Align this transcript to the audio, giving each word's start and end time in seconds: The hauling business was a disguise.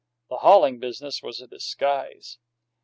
The 0.29 0.37
hauling 0.37 0.79
business 0.79 1.21
was 1.21 1.41
a 1.41 1.45
disguise. 1.47 2.39